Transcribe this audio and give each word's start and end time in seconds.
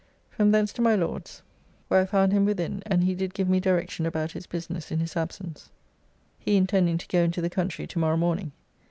From 0.31 0.49
thence 0.49 0.73
to 0.73 0.81
my 0.81 0.95
Lord's, 0.95 1.43
where 1.87 2.01
I 2.01 2.07
found 2.07 2.31
him 2.31 2.43
within, 2.43 2.81
and 2.87 3.03
he 3.03 3.13
did 3.13 3.35
give 3.35 3.47
me 3.47 3.59
direction 3.59 4.07
about 4.07 4.31
his 4.31 4.47
business 4.47 4.91
in 4.91 4.97
his 4.99 5.15
absence, 5.15 5.69
he 6.39 6.57
intending 6.57 6.97
to 6.97 7.07
go 7.07 7.19
into 7.21 7.39
the 7.39 7.51
country 7.51 7.85
to 7.85 7.99
morrow 7.99 8.17
morning. 8.17 8.51